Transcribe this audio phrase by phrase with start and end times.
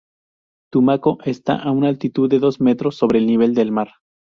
[0.73, 3.89] Tumaco está a una altitud de dos metros sobre el nivel del mar.